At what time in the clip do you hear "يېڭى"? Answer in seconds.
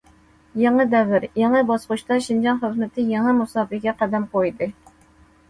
0.61-0.85, 1.41-1.61, 3.13-3.35